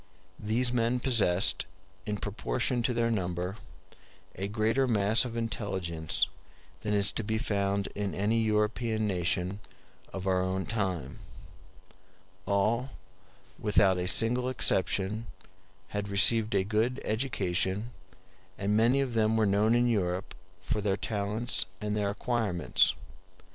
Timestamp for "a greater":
4.33-4.87